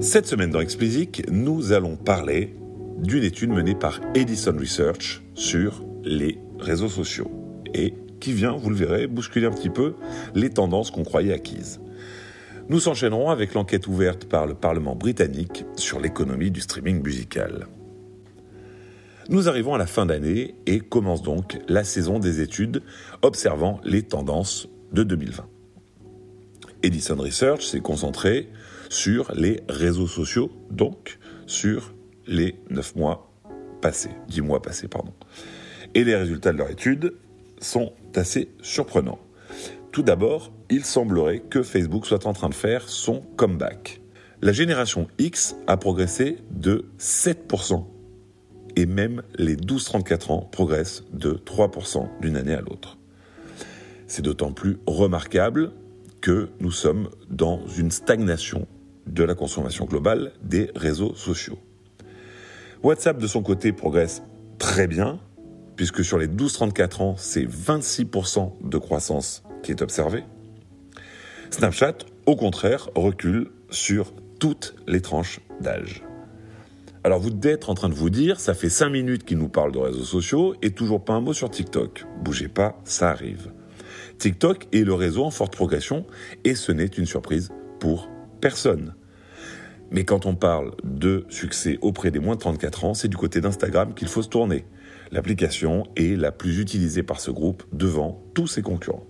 Cette 0.00 0.26
semaine 0.26 0.48
dans 0.48 0.60
Explicit, 0.60 1.30
nous 1.30 1.72
allons 1.72 1.94
parler 1.94 2.56
d'une 2.96 3.22
étude 3.22 3.50
menée 3.50 3.74
par 3.74 4.00
Edison 4.14 4.56
Research 4.58 5.20
sur 5.34 5.84
les 6.02 6.38
réseaux 6.58 6.88
sociaux 6.88 7.30
et 7.74 7.92
qui 8.18 8.32
vient, 8.32 8.56
vous 8.56 8.70
le 8.70 8.76
verrez, 8.76 9.06
bousculer 9.06 9.46
un 9.46 9.50
petit 9.50 9.68
peu 9.68 9.96
les 10.34 10.48
tendances 10.48 10.90
qu'on 10.90 11.04
croyait 11.04 11.34
acquises. 11.34 11.82
Nous 12.70 12.80
s'enchaînerons 12.80 13.28
avec 13.28 13.52
l'enquête 13.52 13.88
ouverte 13.88 14.24
par 14.24 14.46
le 14.46 14.54
Parlement 14.54 14.96
britannique 14.96 15.66
sur 15.76 16.00
l'économie 16.00 16.50
du 16.50 16.62
streaming 16.62 17.02
musical. 17.02 17.66
Nous 19.28 19.50
arrivons 19.50 19.74
à 19.74 19.78
la 19.78 19.86
fin 19.86 20.06
d'année 20.06 20.54
et 20.64 20.80
commence 20.80 21.20
donc 21.20 21.58
la 21.68 21.84
saison 21.84 22.18
des 22.18 22.40
études 22.40 22.82
observant 23.20 23.82
les 23.84 24.02
tendances 24.02 24.66
de 24.94 25.02
2020. 25.02 25.46
Edison 26.82 27.16
Research 27.16 27.66
s'est 27.66 27.80
concentré 27.80 28.48
sur 28.90 29.32
les 29.34 29.62
réseaux 29.68 30.08
sociaux, 30.08 30.50
donc 30.70 31.18
sur 31.46 31.94
les 32.26 32.56
9 32.68 32.96
mois 32.96 33.32
passés, 33.80 34.10
10 34.28 34.42
mois 34.42 34.60
passés, 34.60 34.88
pardon. 34.88 35.14
Et 35.94 36.04
les 36.04 36.14
résultats 36.14 36.52
de 36.52 36.58
leur 36.58 36.70
étude 36.70 37.14
sont 37.60 37.92
assez 38.14 38.50
surprenants. 38.60 39.20
Tout 39.92 40.02
d'abord, 40.02 40.52
il 40.68 40.84
semblerait 40.84 41.40
que 41.40 41.62
Facebook 41.62 42.06
soit 42.06 42.26
en 42.26 42.32
train 42.32 42.48
de 42.48 42.54
faire 42.54 42.88
son 42.88 43.22
comeback. 43.36 44.00
La 44.42 44.52
génération 44.52 45.08
X 45.18 45.56
a 45.66 45.76
progressé 45.76 46.38
de 46.50 46.86
7%, 46.98 47.84
et 48.76 48.86
même 48.86 49.22
les 49.36 49.56
12-34 49.56 50.32
ans 50.32 50.48
progressent 50.50 51.04
de 51.12 51.32
3% 51.32 52.08
d'une 52.20 52.36
année 52.36 52.54
à 52.54 52.60
l'autre. 52.60 52.98
C'est 54.06 54.22
d'autant 54.22 54.52
plus 54.52 54.78
remarquable 54.86 55.72
que 56.20 56.50
nous 56.60 56.72
sommes 56.72 57.10
dans 57.28 57.66
une 57.66 57.90
stagnation 57.90 58.66
de 59.10 59.24
la 59.24 59.34
consommation 59.34 59.84
globale 59.84 60.32
des 60.42 60.70
réseaux 60.74 61.14
sociaux. 61.14 61.58
WhatsApp, 62.82 63.18
de 63.18 63.26
son 63.26 63.42
côté, 63.42 63.72
progresse 63.72 64.22
très 64.58 64.86
bien, 64.86 65.20
puisque 65.76 66.04
sur 66.04 66.18
les 66.18 66.28
12-34 66.28 67.02
ans, 67.02 67.14
c'est 67.16 67.44
26% 67.44 68.52
de 68.62 68.78
croissance 68.78 69.42
qui 69.62 69.72
est 69.72 69.82
observée. 69.82 70.24
Snapchat, 71.50 71.98
au 72.26 72.36
contraire, 72.36 72.88
recule 72.94 73.50
sur 73.70 74.12
toutes 74.38 74.74
les 74.86 75.00
tranches 75.00 75.40
d'âge. 75.60 76.02
Alors 77.02 77.18
vous 77.18 77.30
êtes 77.44 77.68
en 77.68 77.74
train 77.74 77.88
de 77.88 77.94
vous 77.94 78.10
dire, 78.10 78.38
ça 78.40 78.52
fait 78.52 78.68
5 78.68 78.90
minutes 78.90 79.24
qu'il 79.24 79.38
nous 79.38 79.48
parle 79.48 79.72
de 79.72 79.78
réseaux 79.78 80.04
sociaux 80.04 80.54
et 80.60 80.72
toujours 80.72 81.02
pas 81.02 81.14
un 81.14 81.20
mot 81.20 81.32
sur 81.32 81.50
TikTok. 81.50 82.04
Bougez 82.22 82.48
pas, 82.48 82.78
ça 82.84 83.10
arrive. 83.10 83.50
TikTok 84.18 84.68
est 84.72 84.84
le 84.84 84.92
réseau 84.92 85.24
en 85.24 85.30
forte 85.30 85.54
progression 85.54 86.04
et 86.44 86.54
ce 86.54 86.72
n'est 86.72 86.84
une 86.84 87.06
surprise 87.06 87.50
pour 87.78 88.10
personne. 88.42 88.94
Mais 89.90 90.04
quand 90.04 90.26
on 90.26 90.34
parle 90.34 90.72
de 90.84 91.24
succès 91.28 91.78
auprès 91.82 92.10
des 92.10 92.20
moins 92.20 92.36
de 92.36 92.40
34 92.40 92.84
ans, 92.84 92.94
c'est 92.94 93.08
du 93.08 93.16
côté 93.16 93.40
d'Instagram 93.40 93.92
qu'il 93.94 94.08
faut 94.08 94.22
se 94.22 94.28
tourner. 94.28 94.64
L'application 95.10 95.84
est 95.96 96.16
la 96.16 96.30
plus 96.30 96.60
utilisée 96.60 97.02
par 97.02 97.20
ce 97.20 97.32
groupe 97.32 97.64
devant 97.72 98.22
tous 98.34 98.46
ses 98.46 98.62
concurrents. 98.62 99.06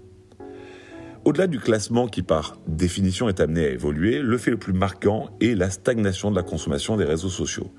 Au-delà 1.26 1.46
du 1.46 1.60
classement 1.60 2.08
qui 2.08 2.22
par 2.22 2.56
définition 2.66 3.28
est 3.28 3.40
amené 3.40 3.66
à 3.66 3.70
évoluer, 3.70 4.20
le 4.20 4.38
fait 4.38 4.50
le 4.50 4.56
plus 4.56 4.72
marquant 4.72 5.28
est 5.42 5.54
la 5.54 5.68
stagnation 5.68 6.30
de 6.30 6.36
la 6.36 6.42
consommation 6.42 6.96
des 6.96 7.04
réseaux 7.04 7.28
sociaux. 7.28 7.70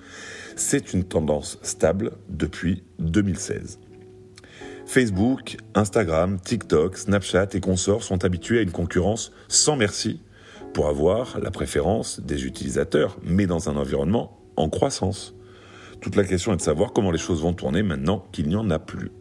C'est 0.55 0.93
une 0.93 1.03
tendance 1.03 1.57
stable 1.63 2.11
depuis 2.29 2.83
2016. 2.99 3.79
Facebook, 4.85 5.57
Instagram, 5.73 6.39
TikTok, 6.39 6.97
Snapchat 6.97 7.47
et 7.53 7.59
consorts 7.61 8.03
sont 8.03 8.23
habitués 8.23 8.59
à 8.59 8.61
une 8.61 8.71
concurrence 8.71 9.31
sans 9.47 9.75
merci 9.75 10.21
pour 10.73 10.87
avoir 10.87 11.39
la 11.39 11.51
préférence 11.51 12.19
des 12.19 12.45
utilisateurs, 12.45 13.17
mais 13.23 13.45
dans 13.45 13.69
un 13.69 13.75
environnement 13.75 14.39
en 14.55 14.69
croissance. 14.69 15.35
Toute 16.01 16.15
la 16.15 16.23
question 16.23 16.53
est 16.53 16.57
de 16.57 16.61
savoir 16.61 16.93
comment 16.93 17.11
les 17.11 17.17
choses 17.17 17.41
vont 17.41 17.53
tourner 17.53 17.83
maintenant 17.83 18.25
qu'il 18.31 18.47
n'y 18.47 18.55
en 18.55 18.69
a 18.69 18.79
plus. 18.79 19.11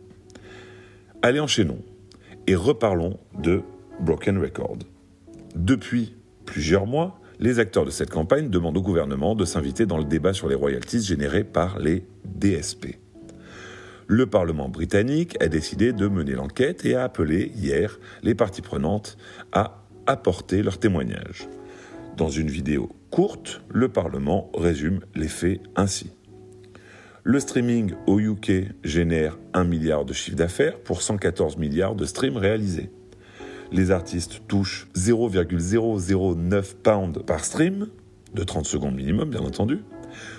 Allez, 1.22 1.40
enchaînons 1.40 1.82
et 2.46 2.54
reparlons 2.54 3.18
de 3.38 3.62
Broken 4.00 4.38
Record. 4.38 4.78
Depuis 5.54 6.16
plusieurs 6.46 6.86
mois, 6.86 7.20
les 7.38 7.58
acteurs 7.58 7.84
de 7.84 7.90
cette 7.90 8.10
campagne 8.10 8.48
demandent 8.48 8.76
au 8.76 8.82
gouvernement 8.82 9.34
de 9.34 9.44
s'inviter 9.44 9.86
dans 9.86 9.98
le 9.98 10.04
débat 10.04 10.32
sur 10.32 10.48
les 10.48 10.54
royalties 10.54 11.02
générées 11.02 11.44
par 11.44 11.78
les 11.78 12.04
DSP. 12.24 12.98
Le 14.06 14.26
Parlement 14.26 14.68
britannique 14.68 15.40
a 15.42 15.48
décidé 15.48 15.92
de 15.92 16.08
mener 16.08 16.32
l'enquête 16.32 16.84
et 16.84 16.94
a 16.94 17.04
appelé 17.04 17.52
hier 17.54 18.00
les 18.22 18.34
parties 18.34 18.62
prenantes 18.62 19.16
à 19.52 19.84
apporter 20.10 20.62
leurs 20.62 20.78
témoignages. 20.78 21.48
Dans 22.16 22.28
une 22.28 22.50
vidéo 22.50 22.90
courte, 23.10 23.62
le 23.70 23.88
Parlement 23.88 24.50
résume 24.54 25.00
les 25.14 25.28
faits 25.28 25.60
ainsi. 25.76 26.10
Le 27.22 27.38
streaming 27.38 27.92
au 28.06 28.18
UK 28.18 28.72
génère 28.82 29.38
1 29.54 29.64
milliard 29.64 30.04
de 30.04 30.12
chiffre 30.12 30.36
d'affaires 30.36 30.78
pour 30.80 31.02
114 31.02 31.56
milliards 31.58 31.94
de 31.94 32.06
streams 32.06 32.36
réalisés. 32.36 32.90
Les 33.72 33.92
artistes 33.92 34.42
touchent 34.48 34.88
0,009 34.94 36.76
pounds 36.76 37.22
par 37.24 37.44
stream, 37.44 37.86
de 38.34 38.42
30 38.42 38.66
secondes 38.66 38.96
minimum 38.96 39.30
bien 39.30 39.40
entendu. 39.40 39.78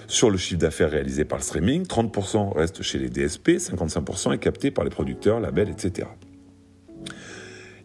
Sur 0.08 0.30
le 0.30 0.38
chiffre 0.38 0.60
d'affaires 0.60 0.92
réalisé 0.92 1.24
par 1.24 1.38
le 1.38 1.44
streaming, 1.44 1.86
30% 1.86 2.54
reste 2.58 2.82
chez 2.82 3.00
les 3.00 3.10
DSP, 3.10 3.52
55% 3.52 4.34
est 4.34 4.38
capté 4.38 4.70
par 4.70 4.84
les 4.84 4.90
producteurs, 4.90 5.40
labels, 5.40 5.70
etc. 5.70 6.08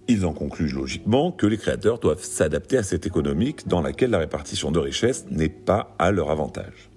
Ils 0.08 0.24
en 0.24 0.32
concluent 0.32 0.72
logiquement 0.72 1.32
que 1.32 1.46
les 1.46 1.58
créateurs 1.58 1.98
doivent 1.98 2.22
s'adapter 2.22 2.78
à 2.78 2.82
cette 2.82 3.06
économique 3.06 3.66
dans 3.66 3.82
laquelle 3.82 4.10
la 4.10 4.18
répartition 4.18 4.70
de 4.70 4.78
richesses 4.78 5.26
n'est 5.30 5.48
pas 5.48 5.94
à 5.98 6.12
leur 6.12 6.30
avantage. 6.30 6.90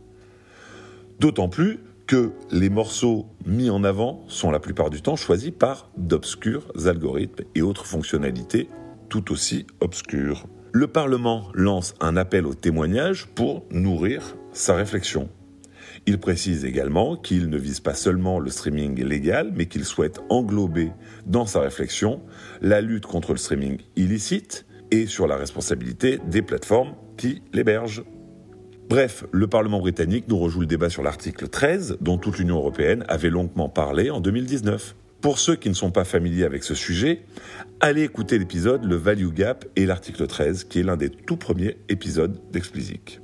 D'autant 1.20 1.50
plus 1.50 1.80
que 2.06 2.31
les 2.52 2.70
morceaux 2.70 3.28
mis 3.46 3.70
en 3.70 3.84
avant 3.84 4.24
sont 4.28 4.52
la 4.52 4.59
plupart 4.59 4.90
du 4.90 5.02
temps 5.02 5.16
choisis 5.16 5.52
par 5.52 5.90
d'obscurs 5.97 6.72
algorithmes 6.86 7.44
et 7.56 7.62
autres 7.62 7.86
fonctionnalités 7.86 8.70
tout 9.09 9.31
aussi 9.31 9.68
obscures. 9.80 10.46
Le 10.72 10.88
Parlement 10.88 11.50
lance 11.53 11.96
un 12.00 12.16
appel 12.16 12.46
au 12.46 12.53
témoignage 12.53 13.28
pour 13.34 13.66
nourrir 13.72 14.36
sa 14.53 14.76
réflexion. 14.76 15.30
Il 16.05 16.19
précise 16.19 16.65
également 16.65 17.15
qu'il 17.15 17.49
ne 17.49 17.57
vise 17.57 17.79
pas 17.79 17.93
seulement 17.93 18.39
le 18.39 18.49
streaming 18.49 19.03
légal, 19.03 19.51
mais 19.55 19.65
qu'il 19.67 19.85
souhaite 19.85 20.19
englober 20.29 20.91
dans 21.25 21.45
sa 21.45 21.61
réflexion 21.61 22.21
la 22.61 22.81
lutte 22.81 23.05
contre 23.05 23.31
le 23.31 23.37
streaming 23.37 23.77
illicite 23.95 24.65
et 24.91 25.05
sur 25.05 25.27
la 25.27 25.37
responsabilité 25.37 26.19
des 26.27 26.41
plateformes 26.41 26.95
qui 27.17 27.41
l'hébergent. 27.53 28.03
Bref, 28.89 29.25
le 29.31 29.45
Parlement 29.47 29.79
britannique 29.79 30.25
nous 30.27 30.39
rejoue 30.39 30.61
le 30.61 30.65
débat 30.65 30.89
sur 30.89 31.03
l'article 31.03 31.47
13, 31.47 31.97
dont 32.01 32.17
toute 32.17 32.39
l'Union 32.39 32.57
européenne 32.57 33.05
avait 33.07 33.29
longuement 33.29 33.69
parlé 33.69 34.09
en 34.09 34.19
2019. 34.19 34.95
Pour 35.21 35.37
ceux 35.37 35.55
qui 35.55 35.69
ne 35.69 35.75
sont 35.75 35.91
pas 35.91 36.05
familiers 36.05 36.45
avec 36.45 36.63
ce 36.63 36.73
sujet, 36.73 37.21
allez 37.81 38.03
écouter 38.03 38.39
l'épisode 38.39 38.83
Le 38.85 38.95
Value 38.95 39.31
Gap 39.31 39.66
et 39.75 39.85
l'article 39.85 40.25
13, 40.25 40.63
qui 40.63 40.79
est 40.79 40.83
l'un 40.83 40.97
des 40.97 41.09
tout 41.09 41.37
premiers 41.37 41.77
épisodes 41.89 42.39
d'Explicit. 42.51 43.21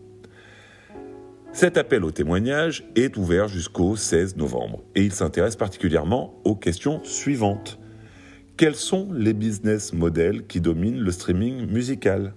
Cet 1.56 1.78
appel 1.78 2.04
au 2.04 2.12
témoignage 2.12 2.84
est 2.98 3.16
ouvert 3.16 3.48
jusqu'au 3.48 3.96
16 3.96 4.36
novembre 4.36 4.84
et 4.94 5.06
il 5.06 5.14
s'intéresse 5.14 5.56
particulièrement 5.56 6.38
aux 6.44 6.58
questions 6.58 7.00
suivantes. 7.06 7.80
Quels 8.58 8.76
sont 8.76 9.14
les 9.14 9.32
business 9.32 9.94
models 9.94 10.48
qui 10.48 10.60
dominent 10.60 11.00
le 11.00 11.12
streaming 11.14 11.66
musical? 11.72 12.34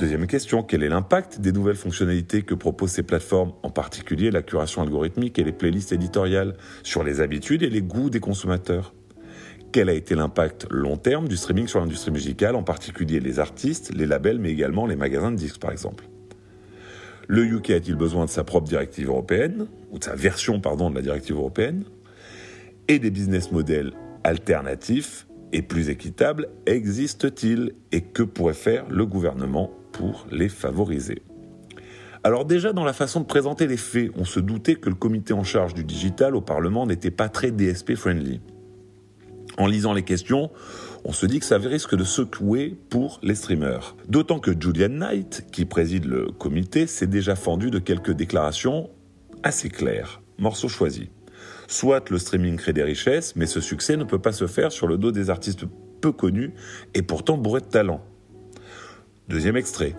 Deuxième 0.00 0.26
question, 0.26 0.64
quel 0.64 0.82
est 0.82 0.88
l'impact 0.88 1.40
des 1.40 1.52
nouvelles 1.52 1.76
fonctionnalités 1.76 2.42
que 2.42 2.56
proposent 2.56 2.90
ces 2.90 3.04
plateformes, 3.04 3.52
en 3.62 3.70
particulier 3.70 4.32
la 4.32 4.42
curation 4.42 4.82
algorithmique 4.82 5.38
et 5.38 5.44
les 5.44 5.52
playlists 5.52 5.92
éditoriales, 5.92 6.56
sur 6.82 7.04
les 7.04 7.20
habitudes 7.20 7.62
et 7.62 7.70
les 7.70 7.82
goûts 7.82 8.10
des 8.10 8.18
consommateurs? 8.18 8.94
Quel 9.70 9.88
a 9.88 9.94
été 9.94 10.16
l'impact 10.16 10.66
long 10.70 10.96
terme 10.96 11.28
du 11.28 11.36
streaming 11.36 11.68
sur 11.68 11.78
l'industrie 11.78 12.10
musicale, 12.10 12.56
en 12.56 12.64
particulier 12.64 13.20
les 13.20 13.38
artistes, 13.38 13.94
les 13.94 14.06
labels, 14.06 14.40
mais 14.40 14.50
également 14.50 14.86
les 14.86 14.96
magasins 14.96 15.30
de 15.30 15.36
disques 15.36 15.60
par 15.60 15.70
exemple? 15.70 16.08
Le 17.28 17.44
UK 17.44 17.70
a-t-il 17.70 17.94
besoin 17.94 18.24
de 18.24 18.30
sa 18.30 18.44
propre 18.44 18.68
directive 18.68 19.08
européenne, 19.08 19.66
ou 19.90 19.98
de 19.98 20.04
sa 20.04 20.14
version, 20.14 20.60
pardon, 20.60 20.90
de 20.90 20.94
la 20.94 21.02
directive 21.02 21.36
européenne 21.36 21.84
Et 22.88 22.98
des 22.98 23.10
business 23.10 23.52
models 23.52 23.92
alternatifs 24.24 25.26
et 25.52 25.62
plus 25.62 25.90
équitables 25.90 26.48
existent-ils 26.66 27.72
Et 27.92 28.00
que 28.00 28.22
pourrait 28.22 28.54
faire 28.54 28.88
le 28.88 29.06
gouvernement 29.06 29.70
pour 29.92 30.26
les 30.30 30.48
favoriser? 30.48 31.22
Alors 32.24 32.44
déjà 32.44 32.72
dans 32.72 32.84
la 32.84 32.92
façon 32.92 33.20
de 33.20 33.26
présenter 33.26 33.66
les 33.66 33.76
faits, 33.76 34.12
on 34.16 34.24
se 34.24 34.38
doutait 34.38 34.76
que 34.76 34.88
le 34.88 34.94
comité 34.94 35.32
en 35.32 35.42
charge 35.42 35.74
du 35.74 35.82
digital 35.82 36.36
au 36.36 36.40
Parlement 36.40 36.86
n'était 36.86 37.10
pas 37.10 37.28
très 37.28 37.50
DSP 37.50 37.96
friendly. 37.96 38.40
En 39.58 39.66
lisant 39.66 39.92
les 39.92 40.04
questions, 40.04 40.50
on 41.04 41.12
se 41.12 41.26
dit 41.26 41.40
que 41.40 41.46
ça 41.46 41.58
risque 41.58 41.96
de 41.96 42.04
secouer 42.04 42.76
pour 42.90 43.18
les 43.22 43.34
streamers. 43.34 43.96
D'autant 44.08 44.38
que 44.38 44.52
Julian 44.58 44.88
Knight, 44.88 45.46
qui 45.50 45.64
préside 45.64 46.04
le 46.04 46.26
comité, 46.26 46.86
s'est 46.86 47.06
déjà 47.06 47.34
fendu 47.34 47.70
de 47.70 47.78
quelques 47.78 48.12
déclarations 48.12 48.90
assez 49.42 49.68
claires. 49.68 50.22
Morceau 50.38 50.68
choisi. 50.68 51.10
Soit 51.66 52.10
le 52.10 52.18
streaming 52.18 52.56
crée 52.56 52.72
des 52.72 52.82
richesses, 52.82 53.34
mais 53.34 53.46
ce 53.46 53.60
succès 53.60 53.96
ne 53.96 54.04
peut 54.04 54.20
pas 54.20 54.32
se 54.32 54.46
faire 54.46 54.70
sur 54.70 54.86
le 54.86 54.96
dos 54.96 55.10
des 55.10 55.30
artistes 55.30 55.64
peu 56.00 56.12
connus 56.12 56.52
et 56.94 57.02
pourtant 57.02 57.36
bourrés 57.36 57.60
de 57.60 57.66
talent. 57.66 58.04
Deuxième 59.28 59.56
extrait. 59.56 59.94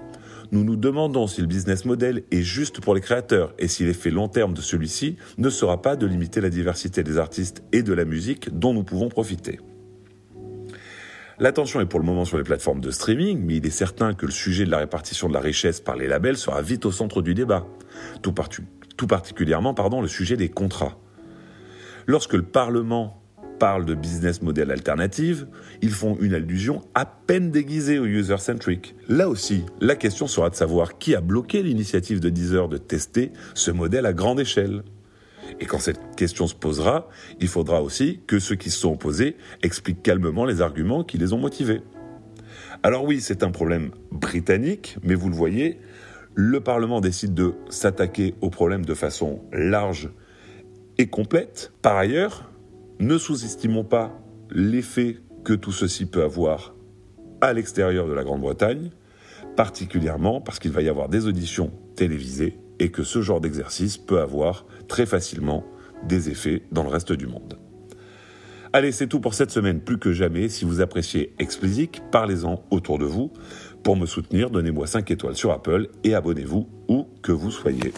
nous 0.52 0.64
nous 0.64 0.76
demandons 0.76 1.28
si 1.28 1.42
le 1.42 1.48
business 1.48 1.86
model 1.86 2.24
est 2.30 2.44
juste 2.44 2.80
pour 2.80 2.94
les 2.94 3.02
créateurs 3.02 3.54
et 3.58 3.68
si 3.68 3.84
l'effet 3.86 4.12
long 4.12 4.28
terme 4.28 4.54
de 4.54 4.62
celui-ci 4.62 5.18
ne 5.38 5.50
sera 5.50 5.82
pas 5.82 5.96
de 5.96 6.06
limiter 6.06 6.42
la 6.42 6.50
diversité 6.50 7.04
des 7.04 7.18
artistes 7.18 7.64
et 7.72 7.82
de 7.82 7.94
la 7.94 8.06
musique 8.06 8.58
dont 8.58 8.74
nous 8.74 8.84
pouvons 8.84 9.10
profiter. 9.10 9.60
L'attention 11.44 11.82
est 11.82 11.86
pour 11.86 12.00
le 12.00 12.06
moment 12.06 12.24
sur 12.24 12.38
les 12.38 12.46
plateformes 12.46 12.80
de 12.80 12.90
streaming, 12.90 13.44
mais 13.46 13.58
il 13.58 13.66
est 13.66 13.70
certain 13.70 14.14
que 14.14 14.26
le 14.26 14.32
sujet 14.32 14.64
de 14.64 14.72
la 14.72 14.78
répartition 14.78 15.28
de 15.28 15.34
la 15.34 15.42
richesse 15.42 15.82
par 15.82 15.98
les 15.98 16.08
labels 16.08 16.38
sera 16.38 16.62
vite 16.62 16.86
au 16.86 16.92
centre 16.94 17.22
du 17.22 17.34
débat. 17.34 17.68
Tout, 18.22 18.32
particulièrement 19.08 19.74
pardon, 19.74 20.02
le 20.02 20.08
sujet 20.08 20.38
des 20.38 20.48
contrats. 20.48 20.98
Lorsque 22.08 22.36
le 22.36 22.44
Parlement 22.44 23.22
parle 23.60 23.84
de 23.84 23.94
business 23.94 24.42
model 24.42 24.72
alternative, 24.72 25.48
ils 25.82 25.92
font 25.92 26.18
une 26.22 26.34
allusion 26.34 26.80
à 26.96 27.06
peine 27.06 27.52
déguisée 27.52 28.00
au 28.00 28.06
user-centric. 28.06 28.96
Là 29.10 29.28
aussi, 29.28 29.66
la 29.82 29.98
question 29.98 30.28
sera 30.28 30.50
de 30.50 30.56
savoir 30.56 30.98
qui 30.98 31.14
a 31.14 31.20
bloqué 31.20 31.62
l'initiative 31.62 32.22
de 32.22 32.30
Deezer 32.30 32.70
de 32.70 32.78
tester 32.78 33.34
ce 33.54 33.70
modèle 33.70 34.06
à 34.06 34.14
grande 34.14 34.40
échelle. 34.40 34.84
Et 35.60 35.66
quand 35.66 35.80
cette 35.80 36.16
question 36.16 36.48
se 36.48 36.56
posera, 36.56 37.08
il 37.40 37.48
faudra 37.48 37.82
aussi 37.82 38.22
que 38.28 38.40
ceux 38.40 38.56
qui 38.56 38.70
se 38.70 38.80
sont 38.80 38.94
opposés 38.94 39.38
expliquent 39.62 40.04
calmement 40.04 40.46
les 40.46 40.62
arguments 40.62 41.04
qui 41.04 41.18
les 41.18 41.34
ont 41.34 41.38
motivés. 41.38 41.82
Alors 42.82 43.06
oui, 43.06 43.22
c'est 43.22 43.44
un 43.44 43.52
problème 43.52 43.92
britannique, 44.12 44.98
mais 45.04 45.16
vous 45.16 45.30
le 45.30 45.36
voyez, 45.36 45.80
le 46.36 46.60
Parlement 46.60 47.02
décide 47.02 47.34
de 47.34 47.54
s'attaquer 47.70 48.36
au 48.42 48.50
problème 48.50 48.86
de 48.86 48.94
façon 48.94 49.42
large 49.52 50.10
et 50.98 51.08
complète. 51.08 51.72
Par 51.82 51.96
ailleurs, 51.96 52.52
ne 53.00 53.18
sous-estimons 53.18 53.84
pas 53.84 54.20
l'effet 54.50 55.18
que 55.44 55.54
tout 55.54 55.72
ceci 55.72 56.06
peut 56.06 56.24
avoir 56.24 56.76
à 57.42 57.54
l'extérieur 57.54 58.08
de 58.08 58.14
la 58.14 58.24
Grande-Bretagne, 58.24 58.92
particulièrement 59.56 60.42
parce 60.42 60.60
qu'il 60.60 60.72
va 60.72 60.82
y 60.82 60.90
avoir 60.90 61.10
des 61.10 61.28
auditions 61.28 61.72
télévisées 61.96 62.58
et 62.80 62.92
que 62.92 63.04
ce 63.04 63.22
genre 63.22 63.42
d'exercice 63.42 63.98
peut 63.98 64.20
avoir 64.20 64.66
très 64.88 65.06
facilement 65.06 65.66
des 66.08 66.30
effets 66.30 66.64
dans 66.72 66.84
le 66.84 66.90
reste 66.90 67.14
du 67.14 67.28
monde. 67.28 67.58
Allez, 68.76 68.92
c'est 68.92 69.08
tout 69.08 69.20
pour 69.20 69.36
cette 69.36 69.52
semaine. 69.52 69.82
Plus 69.82 70.00
que 70.00 70.12
jamais, 70.12 70.50
si 70.50 70.66
vous 70.66 70.82
appréciez 70.82 71.36
Explicit, 71.38 72.02
parlez-en 72.12 72.64
autour 72.72 72.98
de 72.98 73.06
vous. 73.06 73.32
Pour 73.84 73.96
me 73.96 74.08
soutenir, 74.08 74.50
donnez-moi 74.50 74.88
5 74.88 75.12
étoiles 75.12 75.36
sur 75.36 75.52
Apple 75.52 75.90
et 76.04 76.16
abonnez-vous 76.16 76.68
où 76.88 77.06
que 77.22 77.32
vous 77.32 77.52
soyez. 77.52 77.94